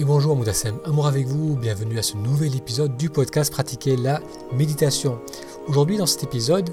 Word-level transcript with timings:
et 0.00 0.04
bonjour 0.04 0.36
Moutassem, 0.36 0.76
amour 0.84 1.08
avec 1.08 1.26
vous, 1.26 1.56
bienvenue 1.56 1.98
à 1.98 2.04
ce 2.04 2.16
nouvel 2.16 2.54
épisode 2.54 2.96
du 2.96 3.10
podcast 3.10 3.50
Pratiquer 3.50 3.96
la 3.96 4.22
méditation. 4.52 5.18
Aujourd'hui 5.66 5.96
dans 5.96 6.06
cet 6.06 6.22
épisode, 6.22 6.70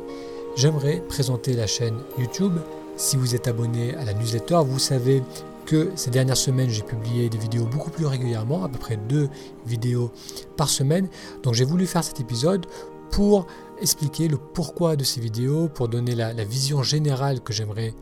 j'aimerais 0.55 1.02
présenter 1.10 1.54
la 1.54 1.66
chaîne 1.66 1.98
YouTube. 2.20 2.54
Si 2.98 3.18
vous 3.18 3.34
êtes 3.34 3.48
abonné 3.48 3.96
à 3.96 4.06
la 4.06 4.14
newsletter, 4.14 4.60
vous 4.64 4.78
savez 4.78 5.24
que 5.66 5.90
ces 5.96 6.12
dernières 6.12 6.38
semaines 6.38 6.70
j'ai 6.70 6.84
publié 6.84 7.28
des 7.28 7.40
vidéos 7.40 7.66
beaucoup 7.66 7.89
plus 7.89 8.05
régulièrement, 8.05 8.64
à 8.64 8.70
peu 8.70 8.77
près 8.77 8.96
deux 8.96 9.28
vidéos 9.66 10.12
par 10.55 10.70
semaine. 10.70 11.07
Donc 11.42 11.55
j'ai 11.55 11.66
voulu 11.66 11.88
faire 11.88 12.04
cet 12.04 12.20
épisode 12.20 12.68
pour 13.10 13.48
expliquer 13.82 14.28
le 14.28 14.38
pourquoi 14.38 14.96
de 14.96 15.04
ces 15.04 15.20
vidéos, 15.20 15.68
pour 15.68 15.88
donner 15.88 16.14
la, 16.14 16.32
la 16.32 16.44
vision 16.44 16.84
générale 16.84 17.42
que 17.42 17.54
j'aimerais 17.54 17.96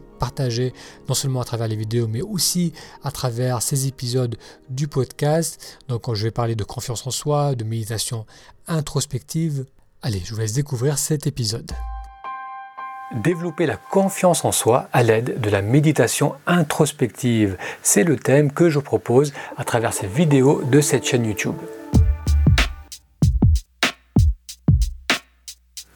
non 1.07 1.13
seulement 1.13 1.41
à 1.41 1.45
travers 1.45 1.67
les 1.67 1.75
vidéos, 1.75 2.07
mais 2.07 2.21
aussi 2.21 2.73
à 3.03 3.11
travers 3.11 3.61
ces 3.61 3.87
épisodes 3.87 4.37
du 4.69 4.87
podcast. 4.87 5.79
Donc 5.87 6.03
quand 6.03 6.15
je 6.15 6.23
vais 6.23 6.31
parler 6.31 6.55
de 6.55 6.63
confiance 6.63 7.05
en 7.07 7.11
soi, 7.11 7.55
de 7.55 7.63
méditation 7.63 8.25
introspective, 8.67 9.65
allez, 10.01 10.21
je 10.23 10.33
vous 10.33 10.39
laisse 10.39 10.53
découvrir 10.53 10.97
cet 10.97 11.27
épisode. 11.27 11.71
Développer 13.23 13.67
la 13.67 13.77
confiance 13.77 14.43
en 14.43 14.51
soi 14.51 14.89
à 14.91 15.03
l'aide 15.03 15.39
de 15.39 15.49
la 15.49 15.61
méditation 15.61 16.33
introspective. 16.47 17.57
C'est 17.83 18.03
le 18.03 18.17
thème 18.17 18.51
que 18.51 18.69
je 18.69 18.79
propose 18.79 19.33
à 19.55 19.63
travers 19.63 19.93
ces 19.93 20.07
vidéos 20.07 20.63
de 20.63 20.81
cette 20.81 21.05
chaîne 21.05 21.25
YouTube. 21.25 21.55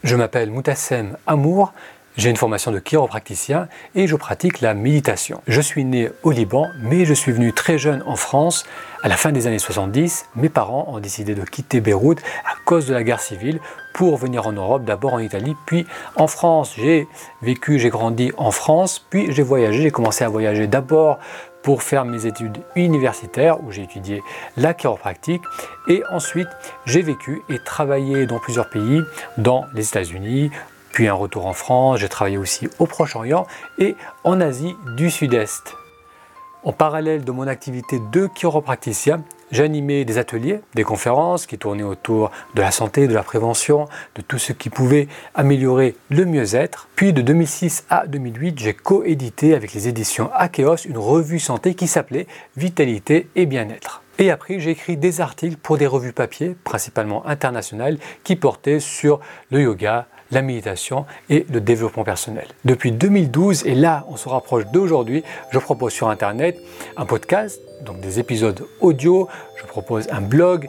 Je 0.04 0.16
m'appelle 0.16 0.52
Moutassem 0.52 1.18
Amour 1.26 1.74
j'ai 2.18 2.32
une 2.32 2.36
formation 2.36 2.72
de 2.72 2.80
chiropracticien 2.80 3.68
et 3.96 4.08
je 4.08 4.16
pratique 4.16 4.62
la 4.62 4.74
méditation. 4.74 5.42
Je 5.48 5.62
suis 5.62 5.86
né 5.86 6.10
au 6.24 6.32
Liban, 6.32 6.68
mais 6.82 7.06
je 7.06 7.14
suis 7.14 7.32
venu 7.32 7.54
très 7.54 7.78
jeune 7.78 8.04
en 8.08 8.16
France. 8.16 8.66
À 9.04 9.08
la 9.08 9.16
fin 9.16 9.32
des 9.32 9.46
années 9.46 9.60
70, 9.60 10.26
mes 10.36 10.50
parents 10.50 10.86
ont 10.90 11.00
décidé 11.00 11.36
de 11.36 11.44
quitter 11.44 11.80
Beyrouth 11.80 12.20
à 12.44 12.56
cause 12.66 12.88
de 12.88 12.94
la 12.94 13.04
guerre 13.04 13.20
civile 13.20 13.60
pour 13.94 14.18
venir 14.18 14.48
en 14.48 14.52
Europe, 14.52 14.84
d'abord 14.84 15.14
en 15.14 15.20
Italie, 15.20 15.56
puis 15.68 15.86
en 16.16 16.28
France. 16.28 16.74
J'ai 16.76 17.08
vécu, 17.44 17.78
j'ai 17.78 17.90
grandi 17.90 18.32
en 18.38 18.52
France, 18.52 19.06
puis 19.10 19.32
j'ai 19.32 19.44
voyagé, 19.44 19.84
j'ai 19.84 19.92
commencé 19.92 20.24
à 20.24 20.30
voyager 20.30 20.66
d'abord 20.66 21.20
pour 21.62 21.84
faire 21.84 22.06
mes 22.06 22.26
études 22.26 22.60
universitaires 22.76 23.64
où 23.64 23.72
j'ai 23.72 23.84
étudié 23.84 24.24
la 24.56 24.74
chiropractique 24.74 25.42
et 25.88 26.02
ensuite 26.12 26.48
j'ai 26.86 27.02
vécu 27.02 27.42
et 27.50 27.60
travaillé 27.60 28.26
dans 28.26 28.40
plusieurs 28.40 28.70
pays, 28.70 29.02
dans 29.38 29.66
les 29.74 29.88
États-Unis, 29.88 30.50
puis 30.98 31.08
un 31.08 31.14
retour 31.14 31.46
en 31.46 31.54
France, 31.54 32.00
j'ai 32.00 32.10
travaillé 32.10 32.40
aussi 32.40 32.70
au 32.80 32.88
Proche-Orient 32.88 33.46
et 33.78 33.96
en 34.24 34.42
Asie 34.42 34.76
du 34.96 35.12
Sud-Est. 35.12 35.76
En 36.64 36.72
parallèle 36.72 37.24
de 37.24 37.32
mon 37.32 37.46
activité 37.46 38.02
de 38.12 38.26
chiropracticien, 38.26 39.22
j'animais 39.52 40.06
des 40.06 40.18
ateliers, 40.18 40.60
des 40.74 40.84
conférences 40.84 41.46
qui 41.46 41.60
tournaient 41.60 41.84
autour 41.84 42.32
de 42.56 42.62
la 42.64 42.72
santé, 42.72 43.08
de 43.08 43.14
la 43.14 43.22
prévention, 43.22 43.88
de 44.16 44.24
tout 44.24 44.40
ce 44.40 44.54
qui 44.54 44.72
pouvait 44.72 45.08
améliorer 45.36 45.96
le 46.10 46.26
mieux-être. 46.26 46.88
Puis 46.96 47.14
de 47.14 47.22
2006 47.22 47.86
à 47.92 48.08
2008, 48.08 48.58
j'ai 48.58 48.74
coédité 48.74 49.54
avec 49.54 49.76
les 49.76 49.88
éditions 49.88 50.32
Akeos 50.34 50.78
une 50.88 50.98
revue 50.98 51.38
santé 51.38 51.76
qui 51.76 51.86
s'appelait 51.86 52.26
Vitalité 52.56 53.30
et 53.36 53.46
bien-être. 53.46 54.02
Et 54.18 54.32
après, 54.32 54.60
j'ai 54.60 54.72
écrit 54.72 54.98
des 54.98 55.22
articles 55.22 55.58
pour 55.58 55.78
des 55.78 55.86
revues 55.86 56.12
papier, 56.12 56.56
principalement 56.64 57.24
internationales, 57.28 58.00
qui 58.24 58.36
portaient 58.36 58.80
sur 58.80 59.20
le 59.52 59.62
yoga, 59.62 60.08
la 60.32 60.42
méditation 60.42 61.06
et 61.30 61.46
le 61.52 61.62
développement 61.62 62.04
personnel. 62.04 62.48
Depuis 62.66 62.92
2012, 62.92 63.66
et 63.66 63.76
là 63.76 64.06
on 64.10 64.18
se 64.18 64.30
rapproche 64.30 64.66
d'aujourd'hui, 64.68 65.24
je 65.52 65.60
propose 65.60 65.94
sur 65.94 66.10
Internet 66.10 66.58
un 66.96 67.06
podcast, 67.06 67.62
donc 67.86 68.00
des 68.00 68.20
épisodes 68.20 68.66
audio, 68.80 69.28
je 69.56 69.66
propose 69.66 70.08
un 70.12 70.22
blog 70.22 70.68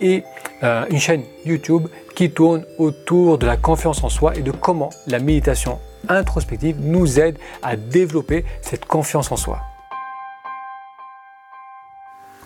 et 0.00 0.24
euh, 0.62 0.84
une 0.90 0.98
chaîne 0.98 1.24
YouTube 1.44 1.88
qui 2.14 2.30
tourne 2.30 2.64
autour 2.78 3.38
de 3.38 3.46
la 3.46 3.56
confiance 3.56 4.02
en 4.02 4.08
soi 4.08 4.36
et 4.36 4.42
de 4.42 4.50
comment 4.50 4.90
la 5.06 5.18
méditation 5.18 5.78
introspective 6.08 6.76
nous 6.80 7.20
aide 7.20 7.38
à 7.62 7.76
développer 7.76 8.44
cette 8.62 8.84
confiance 8.84 9.30
en 9.30 9.36
soi. 9.36 9.60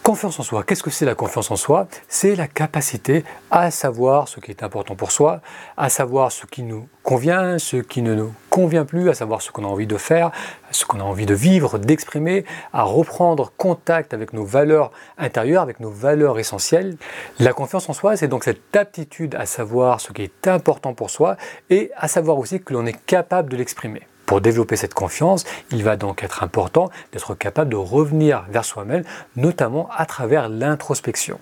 Confiance 0.04 0.38
en 0.38 0.42
soi, 0.42 0.65
qu'est-ce 0.65 0.82
que 0.82 0.91
c'est 0.91 1.06
la 1.06 1.15
confiance 1.15 1.50
en 1.50 1.56
soi? 1.56 1.88
C'est 2.09 2.37
la 2.37 2.47
capacité 2.47 3.25
à 3.50 3.70
savoir 3.70 4.28
ce 4.28 4.38
qui 4.38 4.50
est 4.50 4.62
important 4.62 4.97
pour 4.97 5.10
soi, 5.10 5.41
à 5.78 5.88
savoir 5.88 6.31
ce 6.31 6.44
qui 6.44 6.62
nous 6.62 6.87
convient, 7.03 7.59
ce 7.59 7.78
qui 7.78 8.03
ne 8.03 8.15
nous 8.15 8.34
convient 8.50 8.84
plus, 8.84 9.09
à 9.09 9.15
savoir 9.15 9.41
ce 9.41 9.50
qu'on 9.50 9.65
a 9.65 9.66
envie 9.66 9.87
de 9.87 9.97
faire, 9.97 10.31
ce 10.70 10.84
qu'on 10.84 11.00
a 11.00 11.03
envie 11.04 11.25
de 11.25 11.32
vivre, 11.32 11.78
d'exprimer, 11.78 12.44
à 12.75 12.82
reprendre 12.82 13.50
contact 13.56 14.12
avec 14.12 14.34
nos 14.34 14.44
valeurs 14.44 14.92
intérieures, 15.16 15.62
avec 15.62 15.81
nos 15.81 15.91
valeurs 15.91 16.38
essentielles. 16.38 16.98
La 17.38 17.54
confiance 17.54 17.88
en 17.88 17.94
soi, 17.94 18.19
c'est 18.19 18.28
donc 18.28 18.44
cette 18.44 18.76
aptitude 18.76 19.34
à 19.36 19.47
savoir 19.47 20.03
ce 20.03 20.12
qui 20.12 20.21
est 20.21 20.48
important 20.48 20.92
pour 20.92 21.09
soi 21.09 21.38
et 21.71 21.91
à 21.97 22.09
savoir 22.09 22.36
aussi 22.36 22.60
que 22.60 22.75
l'on 22.75 22.84
est 22.84 23.06
capable 23.06 23.48
de 23.48 23.56
l'exprimer. 23.56 24.03
Pour 24.27 24.41
développer 24.41 24.77
cette 24.77 24.95
confiance, 24.95 25.45
il 25.71 25.85
va 25.85 25.97
donc 25.97 26.23
être 26.23 26.43
important 26.43 26.91
d'être 27.12 27.35
capable 27.35 27.71
de 27.71 27.77
revenir 27.77 28.45
vers 28.49 28.65
soi-même, 28.65 29.05
notamment 29.37 29.89
à 29.97 30.07
travers 30.07 30.49
l'introspection. 30.49 31.39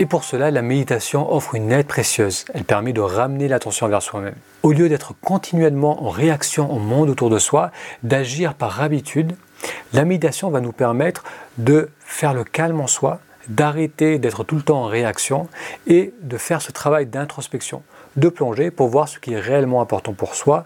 Et 0.00 0.06
pour 0.06 0.24
cela, 0.24 0.50
la 0.50 0.62
méditation 0.62 1.32
offre 1.32 1.54
une 1.54 1.70
aide 1.70 1.86
précieuse. 1.86 2.46
Elle 2.52 2.64
permet 2.64 2.92
de 2.92 3.00
ramener 3.00 3.46
l'attention 3.46 3.86
vers 3.86 4.02
soi-même. 4.02 4.34
Au 4.64 4.72
lieu 4.72 4.88
d'être 4.88 5.14
continuellement 5.20 6.04
en 6.04 6.10
réaction 6.10 6.72
au 6.72 6.80
monde 6.80 7.10
autour 7.10 7.30
de 7.30 7.38
soi, 7.38 7.70
d'agir 8.02 8.54
par 8.54 8.80
habitude, 8.80 9.36
la 9.92 10.04
méditation 10.04 10.50
va 10.50 10.60
nous 10.60 10.72
permettre 10.72 11.22
de 11.58 11.90
faire 12.00 12.34
le 12.34 12.42
calme 12.42 12.80
en 12.80 12.88
soi, 12.88 13.20
d'arrêter 13.48 14.18
d'être 14.18 14.44
tout 14.44 14.56
le 14.56 14.62
temps 14.62 14.82
en 14.82 14.86
réaction 14.86 15.48
et 15.86 16.12
de 16.22 16.36
faire 16.36 16.62
ce 16.62 16.72
travail 16.72 17.06
d'introspection 17.06 17.82
de 18.16 18.28
plonger 18.28 18.70
pour 18.70 18.88
voir 18.88 19.08
ce 19.08 19.18
qui 19.18 19.32
est 19.32 19.40
réellement 19.40 19.80
important 19.80 20.12
pour 20.12 20.34
soi, 20.34 20.64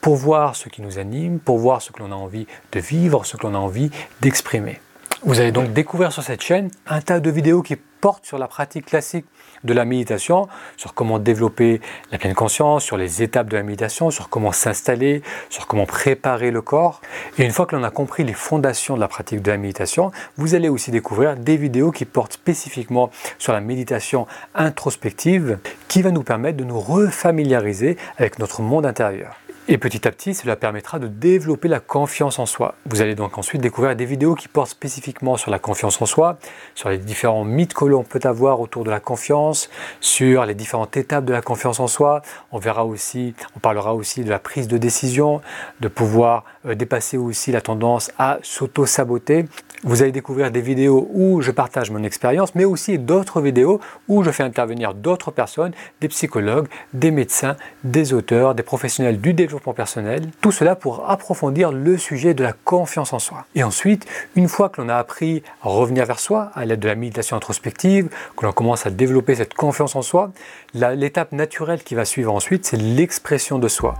pour 0.00 0.16
voir 0.16 0.56
ce 0.56 0.68
qui 0.68 0.82
nous 0.82 0.98
anime, 0.98 1.38
pour 1.38 1.58
voir 1.58 1.80
ce 1.80 1.92
que 1.92 2.00
l'on 2.00 2.12
a 2.12 2.16
envie 2.16 2.46
de 2.72 2.80
vivre, 2.80 3.24
ce 3.24 3.36
que 3.36 3.46
l'on 3.46 3.54
a 3.54 3.58
envie 3.58 3.90
d'exprimer. 4.20 4.80
Vous 5.24 5.38
allez 5.38 5.52
donc 5.52 5.72
découvrir 5.72 6.10
sur 6.10 6.24
cette 6.24 6.42
chaîne 6.42 6.68
un 6.84 7.00
tas 7.00 7.20
de 7.20 7.30
vidéos 7.30 7.62
qui 7.62 7.76
portent 7.76 8.26
sur 8.26 8.38
la 8.38 8.48
pratique 8.48 8.86
classique 8.86 9.24
de 9.62 9.72
la 9.72 9.84
méditation, 9.84 10.48
sur 10.76 10.94
comment 10.94 11.20
développer 11.20 11.80
la 12.10 12.18
pleine 12.18 12.34
conscience, 12.34 12.82
sur 12.82 12.96
les 12.96 13.22
étapes 13.22 13.46
de 13.46 13.56
la 13.56 13.62
méditation, 13.62 14.10
sur 14.10 14.28
comment 14.28 14.50
s'installer, 14.50 15.22
sur 15.48 15.68
comment 15.68 15.86
préparer 15.86 16.50
le 16.50 16.60
corps. 16.60 17.00
Et 17.38 17.44
une 17.44 17.52
fois 17.52 17.66
que 17.66 17.76
l'on 17.76 17.84
a 17.84 17.90
compris 17.90 18.24
les 18.24 18.32
fondations 18.32 18.96
de 18.96 19.00
la 19.00 19.06
pratique 19.06 19.42
de 19.42 19.50
la 19.52 19.58
méditation, 19.58 20.10
vous 20.36 20.56
allez 20.56 20.68
aussi 20.68 20.90
découvrir 20.90 21.36
des 21.36 21.56
vidéos 21.56 21.92
qui 21.92 22.04
portent 22.04 22.32
spécifiquement 22.32 23.12
sur 23.38 23.52
la 23.52 23.60
méditation 23.60 24.26
introspective 24.56 25.60
qui 25.86 26.02
va 26.02 26.10
nous 26.10 26.24
permettre 26.24 26.56
de 26.56 26.64
nous 26.64 26.80
refamiliariser 26.80 27.96
avec 28.18 28.40
notre 28.40 28.60
monde 28.60 28.86
intérieur. 28.86 29.36
Et 29.68 29.78
petit 29.78 30.08
à 30.08 30.10
petit, 30.10 30.34
cela 30.34 30.56
permettra 30.56 30.98
de 30.98 31.06
développer 31.06 31.68
la 31.68 31.78
confiance 31.78 32.40
en 32.40 32.46
soi. 32.46 32.74
Vous 32.86 33.00
allez 33.00 33.14
donc 33.14 33.38
ensuite 33.38 33.60
découvrir 33.60 33.94
des 33.94 34.04
vidéos 34.04 34.34
qui 34.34 34.48
portent 34.48 34.70
spécifiquement 34.70 35.36
sur 35.36 35.52
la 35.52 35.60
confiance 35.60 36.02
en 36.02 36.06
soi, 36.06 36.36
sur 36.74 36.88
les 36.88 36.98
différents 36.98 37.44
mythes 37.44 37.72
que 37.72 37.84
l'on 37.84 38.02
peut 38.02 38.18
avoir 38.24 38.60
autour 38.60 38.82
de 38.82 38.90
la 38.90 38.98
confiance, 38.98 39.70
sur 40.00 40.44
les 40.46 40.56
différentes 40.56 40.96
étapes 40.96 41.24
de 41.24 41.32
la 41.32 41.42
confiance 41.42 41.78
en 41.78 41.86
soi. 41.86 42.22
On 42.50 42.58
verra 42.58 42.84
aussi, 42.84 43.34
on 43.54 43.60
parlera 43.60 43.94
aussi 43.94 44.24
de 44.24 44.30
la 44.30 44.40
prise 44.40 44.66
de 44.66 44.78
décision, 44.78 45.40
de 45.78 45.86
pouvoir 45.86 46.44
euh, 46.66 46.74
dépasser 46.74 47.16
aussi 47.16 47.52
la 47.52 47.60
tendance 47.60 48.10
à 48.18 48.38
s'auto-saboter. 48.42 49.44
Vous 49.84 50.00
allez 50.00 50.12
découvrir 50.12 50.52
des 50.52 50.60
vidéos 50.60 51.08
où 51.12 51.42
je 51.42 51.50
partage 51.50 51.90
mon 51.90 52.04
expérience, 52.04 52.54
mais 52.54 52.64
aussi 52.64 53.00
d'autres 53.00 53.40
vidéos 53.40 53.80
où 54.06 54.22
je 54.22 54.30
fais 54.30 54.44
intervenir 54.44 54.94
d'autres 54.94 55.32
personnes, 55.32 55.72
des 56.00 56.06
psychologues, 56.06 56.68
des 56.92 57.10
médecins, 57.10 57.56
des 57.82 58.12
auteurs, 58.12 58.54
des 58.54 58.62
professionnels 58.62 59.20
du 59.20 59.34
développement 59.34 59.74
personnel. 59.74 60.28
Tout 60.40 60.52
cela 60.52 60.76
pour 60.76 61.10
approfondir 61.10 61.72
le 61.72 61.98
sujet 61.98 62.32
de 62.32 62.44
la 62.44 62.52
confiance 62.52 63.12
en 63.12 63.18
soi. 63.18 63.44
Et 63.56 63.64
ensuite, 63.64 64.06
une 64.36 64.46
fois 64.46 64.68
que 64.68 64.80
l'on 64.80 64.88
a 64.88 64.94
appris 64.94 65.42
à 65.64 65.68
revenir 65.68 66.06
vers 66.06 66.20
soi 66.20 66.52
à 66.54 66.64
l'aide 66.64 66.78
de 66.78 66.86
la 66.86 66.94
méditation 66.94 67.36
introspective, 67.36 68.08
que 68.36 68.46
l'on 68.46 68.52
commence 68.52 68.86
à 68.86 68.90
développer 68.90 69.34
cette 69.34 69.54
confiance 69.54 69.96
en 69.96 70.02
soi, 70.02 70.30
l'étape 70.74 71.32
naturelle 71.32 71.82
qui 71.82 71.96
va 71.96 72.04
suivre 72.04 72.32
ensuite, 72.32 72.66
c'est 72.66 72.76
l'expression 72.76 73.58
de 73.58 73.66
soi. 73.66 73.96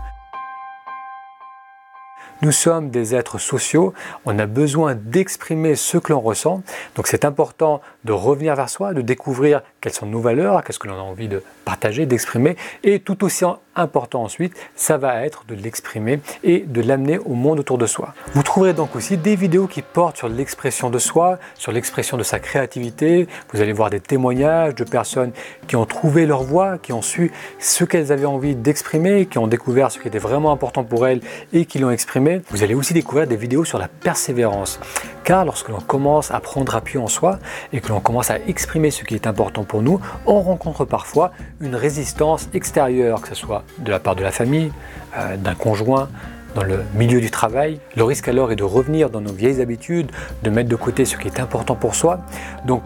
Nous 2.43 2.53
sommes 2.53 2.91
des 2.91 3.15
êtres 3.15 3.39
sociaux, 3.39 3.95
on 4.25 4.39
a 4.39 4.47
besoin 4.47 4.97
d'exprimer 4.97 5.77
ce 5.77 5.97
que 5.97 6.13
l'on 6.13 6.21
ressent. 6.21 6.63
Donc 6.97 7.07
c'est 7.07 7.25
important 7.25 7.81
de 8.05 8.13
revenir 8.13 8.57
vers 8.57 8.69
soi, 8.69 8.95
de 8.95 9.01
découvrir 9.01 9.63
quelles 9.82 9.93
sont 9.93 10.06
nos 10.06 10.20
valeurs, 10.20 10.62
qu'est-ce 10.64 10.79
que 10.79 10.88
l'on 10.88 10.94
a 10.94 11.02
envie 11.02 11.29
de 11.29 11.43
partager, 11.64 12.06
d'exprimer. 12.06 12.56
Et 12.84 13.00
tout 13.00 13.25
aussi 13.25 13.44
important 13.75 14.23
ensuite, 14.23 14.55
ça 14.76 14.96
va 14.96 15.25
être 15.25 15.44
de 15.46 15.55
l'exprimer 15.55 16.20
et 16.44 16.61
de 16.61 16.81
l'amener 16.81 17.19
au 17.19 17.34
monde 17.34 17.58
autour 17.58 17.79
de 17.79 17.87
soi. 17.87 18.14
Vous 18.34 18.43
trouverez 18.43 18.75
donc 18.75 18.94
aussi 18.94 19.17
des 19.17 19.34
vidéos 19.34 19.67
qui 19.67 19.82
portent 19.82 20.19
sur 20.19 20.29
l'expression 20.29 20.90
de 20.90 20.99
soi, 20.99 21.38
sur 21.55 21.73
l'expression 21.73 22.17
de 22.17 22.23
sa 22.23 22.38
créativité. 22.38 23.26
Vous 23.52 23.61
allez 23.61 23.73
voir 23.73 23.90
des 23.90 24.00
témoignages 24.00 24.75
de 24.75 24.84
personnes 24.84 25.32
qui 25.67 25.76
ont 25.76 25.87
trouvé 25.87 26.26
leur 26.26 26.43
voie, 26.43 26.78
qui 26.78 26.93
ont 26.93 27.02
su 27.02 27.32
ce 27.58 27.85
qu'elles 27.85 28.12
avaient 28.12 28.26
envie 28.26 28.55
d'exprimer, 28.55 29.26
qui 29.26 29.38
ont 29.38 29.46
découvert 29.46 29.90
ce 29.90 29.99
qui 29.99 30.06
était 30.06 30.19
vraiment 30.19 30.52
important 30.52 30.85
pour 30.85 31.06
elles 31.06 31.20
et 31.52 31.64
qui 31.64 31.78
l'ont 31.78 31.90
exprimé. 31.90 32.43
Vous 32.50 32.62
allez 32.62 32.75
aussi 32.75 32.94
découvrir 32.94 33.26
des 33.26 33.37
vidéos 33.37 33.64
sur 33.64 33.78
la 33.78 33.88
persévérance 33.88 34.78
Car 35.25 35.44
lorsque 35.44 35.70
l'on 35.70 35.81
commence 35.81 36.31
à 36.31 36.40
prendre 36.40 36.76
appui 36.76 36.99
en 36.99 37.08
soi 37.08 37.38
et 37.73 37.81
que 37.81 37.88
l'on 37.88 38.00
commence 38.00 38.31
à 38.31 38.38
exprimer 38.46 38.90
ce 38.90 39.02
qui 39.05 39.14
est 39.14 39.26
important 39.26 39.64
pour 39.64 39.72
nous, 39.81 40.01
on 40.27 40.41
rencontre 40.41 40.85
parfois 40.85 41.33
une 41.61 41.75
résistance 41.75 42.49
extérieure, 42.53 43.23
que 43.23 43.29
ce 43.29 43.35
soit 43.35 43.63
de 43.79 43.91
la 43.91 44.01
part 44.01 44.17
de 44.17 44.23
la 44.23 44.33
famille, 44.33 44.73
euh, 45.17 45.37
d'un 45.37 45.55
conjoint, 45.55 46.09
dans 46.55 46.65
le 46.65 46.81
milieu 46.95 47.21
du 47.21 47.31
travail. 47.31 47.81
Le 47.97 48.05
risque 48.05 48.29
alors 48.29 48.53
est 48.53 48.57
de 48.57 48.65
revenir 48.65 49.09
dans 49.09 49.21
nos 49.21 49.33
vieilles 49.33 49.63
habitudes, 49.63 50.11
de 50.43 50.51
mettre 50.51 50.69
de 50.69 50.77
côté 50.77 51.05
ce 51.05 51.17
qui 51.17 51.29
est 51.29 51.41
important 51.41 51.75
pour 51.75 51.95
soi. 51.95 52.21
Donc 52.67 52.83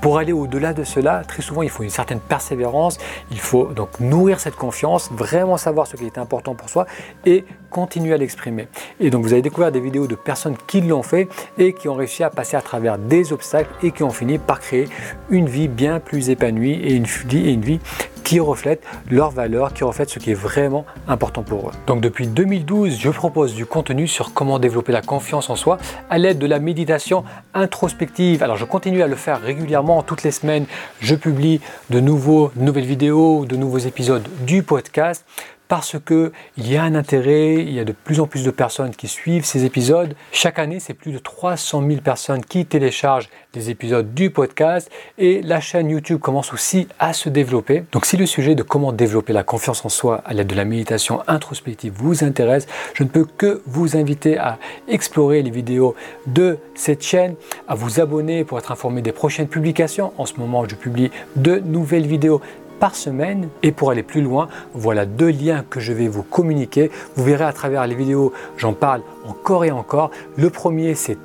pour 0.00 0.18
aller 0.18 0.32
au-delà 0.32 0.74
de 0.74 0.84
cela, 0.84 1.22
très 1.26 1.40
souvent, 1.40 1.62
il 1.62 1.70
faut 1.70 1.82
une 1.82 1.88
certaine 1.88 2.20
persévérance, 2.20 2.98
il 3.30 3.40
faut 3.40 3.68
donc 3.68 4.00
nourrir 4.00 4.38
cette 4.38 4.54
confiance, 4.54 5.10
vraiment 5.10 5.56
savoir 5.56 5.86
ce 5.86 5.96
qui 5.96 6.04
est 6.04 6.18
important 6.18 6.54
pour 6.54 6.68
soi 6.68 6.86
et 7.24 7.46
continuer 7.74 8.14
à 8.14 8.16
l'exprimer. 8.16 8.68
Et 9.00 9.10
donc, 9.10 9.24
vous 9.24 9.32
allez 9.32 9.42
découvrir 9.42 9.72
des 9.72 9.80
vidéos 9.80 10.06
de 10.06 10.14
personnes 10.14 10.54
qui 10.68 10.80
l'ont 10.80 11.02
fait 11.02 11.26
et 11.58 11.72
qui 11.72 11.88
ont 11.88 11.94
réussi 11.94 12.22
à 12.22 12.30
passer 12.30 12.56
à 12.56 12.60
travers 12.60 12.98
des 12.98 13.32
obstacles 13.32 13.70
et 13.82 13.90
qui 13.90 14.04
ont 14.04 14.10
fini 14.10 14.38
par 14.38 14.60
créer 14.60 14.86
une 15.28 15.48
vie 15.48 15.66
bien 15.66 15.98
plus 15.98 16.30
épanouie 16.30 16.74
et 16.74 16.94
une 16.94 17.60
vie, 17.60 17.80
qui 18.22 18.40
reflètent 18.40 18.82
leurs 19.10 19.30
valeurs, 19.30 19.74
qui 19.74 19.84
reflètent 19.84 20.08
ce 20.08 20.18
qui 20.18 20.30
est 20.30 20.40
vraiment 20.48 20.86
important 21.06 21.42
pour 21.42 21.68
eux. 21.68 21.72
Donc 21.86 22.00
depuis 22.00 22.26
2012, 22.26 22.98
je 22.98 23.10
propose 23.10 23.54
du 23.54 23.66
contenu 23.66 24.08
sur 24.08 24.32
comment 24.32 24.58
développer 24.58 24.92
la 24.92 25.02
confiance 25.02 25.50
en 25.50 25.56
soi 25.56 25.76
à 26.08 26.16
l'aide 26.16 26.38
de 26.38 26.46
la 26.46 26.58
méditation 26.58 27.24
introspective. 27.52 28.42
Alors 28.42 28.56
je 28.56 28.64
continue 28.64 29.02
à 29.02 29.08
le 29.08 29.16
faire 29.16 29.42
régulièrement, 29.42 30.02
toutes 30.02 30.22
les 30.22 30.30
semaines, 30.30 30.64
je 31.00 31.14
publie 31.14 31.60
de 31.90 32.00
nouveaux, 32.00 32.50
de 32.56 32.62
nouvelles 32.62 32.86
vidéos, 32.86 33.44
de 33.44 33.56
nouveaux 33.56 33.78
épisodes 33.78 34.26
du 34.46 34.62
podcast 34.62 35.26
parce 35.68 35.96
qu'il 35.98 36.30
y 36.58 36.76
a 36.76 36.82
un 36.82 36.94
intérêt, 36.94 37.54
il 37.54 37.72
y 37.72 37.80
a 37.80 37.84
de 37.84 37.92
plus 37.92 38.20
en 38.20 38.26
plus 38.26 38.44
de 38.44 38.50
personnes 38.50 38.94
qui 38.94 39.08
suivent 39.08 39.44
ces 39.44 39.64
épisodes. 39.64 40.14
Chaque 40.32 40.58
année, 40.58 40.80
c'est 40.80 40.94
plus 40.94 41.12
de 41.12 41.18
300 41.18 41.82
000 41.86 42.00
personnes 42.00 42.44
qui 42.44 42.66
téléchargent 42.66 43.28
des 43.52 43.70
épisodes 43.70 44.14
du 44.14 44.30
podcast 44.30 44.90
et 45.16 45.40
la 45.42 45.60
chaîne 45.60 45.88
YouTube 45.88 46.20
commence 46.20 46.52
aussi 46.52 46.88
à 46.98 47.12
se 47.12 47.28
développer. 47.28 47.84
Donc 47.92 48.04
si 48.04 48.16
le 48.16 48.26
sujet 48.26 48.54
de 48.54 48.62
comment 48.62 48.92
développer 48.92 49.32
la 49.32 49.44
confiance 49.44 49.84
en 49.84 49.88
soi 49.88 50.22
à 50.26 50.34
l'aide 50.34 50.48
de 50.48 50.54
la 50.54 50.64
méditation 50.64 51.22
introspective 51.28 51.92
vous 51.96 52.24
intéresse, 52.24 52.66
je 52.94 53.04
ne 53.04 53.08
peux 53.08 53.24
que 53.24 53.62
vous 53.66 53.96
inviter 53.96 54.38
à 54.38 54.58
explorer 54.88 55.42
les 55.42 55.50
vidéos 55.50 55.94
de 56.26 56.58
cette 56.74 57.02
chaîne, 57.02 57.36
à 57.68 57.74
vous 57.74 58.00
abonner 58.00 58.44
pour 58.44 58.58
être 58.58 58.72
informé 58.72 59.02
des 59.02 59.12
prochaines 59.12 59.48
publications. 59.48 60.12
En 60.18 60.26
ce 60.26 60.34
moment, 60.38 60.66
je 60.68 60.74
publie 60.74 61.10
de 61.36 61.58
nouvelles 61.58 62.06
vidéos 62.06 62.40
par 62.78 62.94
semaine. 62.94 63.48
Et 63.62 63.72
pour 63.72 63.90
aller 63.90 64.02
plus 64.02 64.22
loin, 64.22 64.48
voilà 64.74 65.06
deux 65.06 65.30
liens 65.30 65.64
que 65.68 65.80
je 65.80 65.92
vais 65.92 66.08
vous 66.08 66.22
communiquer. 66.22 66.90
Vous 67.16 67.24
verrez 67.24 67.44
à 67.44 67.52
travers 67.52 67.86
les 67.86 67.94
vidéos, 67.94 68.32
j'en 68.56 68.72
parle 68.72 69.02
encore 69.26 69.64
et 69.64 69.70
encore. 69.70 70.10
Le 70.36 70.50
premier, 70.50 70.94
c'est 70.94 71.18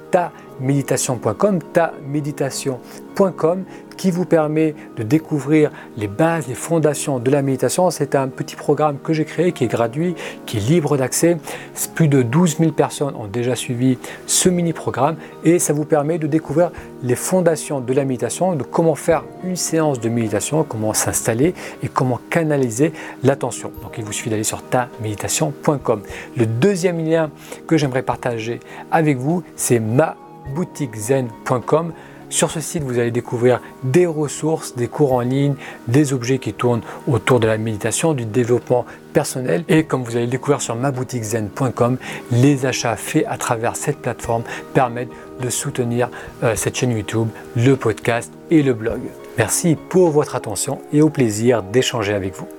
taméditation.com, 0.60 1.60
taméditation.com 1.74 3.64
qui 3.98 4.12
vous 4.12 4.24
permet 4.24 4.76
de 4.96 5.04
découvrir 5.04 5.72
les 5.98 6.08
bases, 6.08 6.48
les 6.48 6.54
fondations 6.54 7.20
de 7.20 7.30
la 7.30 7.42
méditation. 7.42 7.90
C'est 7.92 8.16
un 8.16 8.30
petit 8.30 8.56
programme 8.56 8.98
que 8.98 9.12
j'ai 9.12 9.26
créé 9.26 9.52
qui 9.52 9.66
est 9.66 9.68
gratuit, 9.68 10.16
qui 10.46 10.56
est 10.56 10.62
libre 10.62 10.96
d'accès. 10.96 11.38
Plus 11.96 12.08
de 12.08 12.22
12 12.22 12.60
000 12.60 12.72
personnes 12.72 13.14
ont 13.16 13.28
déjà 13.28 13.58
suivi 13.58 13.98
ce 14.26 14.48
mini-programme 14.48 15.18
et 15.44 15.60
ça 15.60 15.74
vous 15.74 15.84
permet 15.84 16.18
de 16.18 16.28
découvrir 16.28 16.72
les 17.04 17.16
fondations 17.16 17.82
de 17.82 17.94
la 17.94 18.06
méditation, 18.06 18.56
de 18.56 18.64
comment 18.64 18.96
faire 18.96 19.26
une 19.44 19.58
séance 19.58 20.00
de 20.00 20.08
méditation, 20.08 20.64
comment 20.64 20.94
s'installer 20.94 21.54
et 21.84 21.90
comment 21.90 22.22
canaliser 22.30 22.94
l'attention. 23.24 23.70
Donc 23.84 23.96
il 23.98 24.06
vous 24.06 24.14
suffit 24.14 24.30
d'aller 24.30 24.44
sur 24.44 24.62
taméditation.com. 24.62 26.02
Le 26.38 26.46
deuxième 26.46 27.06
lien 27.06 27.32
que 27.68 27.76
j'aimerais 27.76 28.04
partager 28.04 28.62
avec 28.92 29.18
vous, 29.18 29.44
c'est 29.58 29.80
maboutiquezen.com. 30.48 31.94
Sur 32.30 32.52
ce 32.52 32.60
site, 32.60 32.84
vous 32.84 33.00
allez 33.00 33.10
découvrir 33.10 33.60
des 33.84 34.06
ressources, 34.06 34.76
des 34.76 34.88
cours 34.88 35.14
en 35.14 35.22
ligne, 35.22 35.56
des 35.88 36.14
objets 36.14 36.38
qui 36.38 36.54
tournent 36.54 36.84
autour 37.08 37.40
de 37.40 37.48
la 37.48 37.58
méditation, 37.58 38.14
du 38.14 38.26
développement 38.26 38.86
personnel. 39.14 39.64
Et 39.68 39.84
comme 39.84 40.04
vous 40.04 40.16
allez 40.16 40.26
le 40.26 40.32
découvrir 40.32 40.62
sur 40.62 40.76
maboutiquezen.com, 40.76 41.98
les 42.32 42.68
achats 42.68 42.96
faits 42.96 43.26
à 43.28 43.38
travers 43.38 43.76
cette 43.76 43.98
plateforme 43.98 44.44
permettent 44.76 45.10
de 45.42 45.50
soutenir 45.50 46.10
euh, 46.44 46.56
cette 46.56 46.78
chaîne 46.78 46.92
YouTube, 46.92 47.30
le 47.56 47.76
podcast 47.76 48.32
et 48.52 48.62
le 48.62 48.74
blog. 48.74 49.02
Merci 49.38 49.76
pour 49.76 50.12
votre 50.12 50.36
attention 50.36 50.82
et 50.94 51.02
au 51.02 51.10
plaisir 51.10 51.64
d'échanger 51.64 52.14
avec 52.14 52.36
vous. 52.36 52.59